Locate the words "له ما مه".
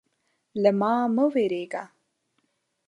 0.61-1.25